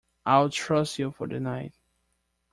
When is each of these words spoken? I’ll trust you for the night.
I’ll 0.25 0.49
trust 0.49 0.97
you 0.97 1.11
for 1.11 1.27
the 1.27 1.39
night. 1.39 1.75